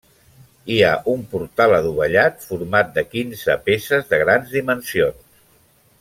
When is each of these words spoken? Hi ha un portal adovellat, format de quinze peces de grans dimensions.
Hi 0.75 0.77
ha 0.85 0.93
un 1.11 1.19
portal 1.33 1.75
adovellat, 1.79 2.41
format 2.53 2.89
de 2.97 3.03
quinze 3.11 3.57
peces 3.67 4.09
de 4.15 4.19
grans 4.27 4.55
dimensions. 4.59 5.25